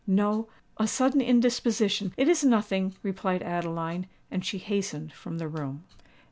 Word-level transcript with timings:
"No—a 0.07 0.87
sudden 0.87 1.21
indisposition—it 1.21 2.27
is 2.27 2.43
nothing!" 2.43 2.95
replied 3.03 3.43
Adeline; 3.43 4.07
and 4.31 4.43
she 4.43 4.57
hastened 4.57 5.13
from 5.13 5.37
the 5.37 5.47
room. 5.47 5.83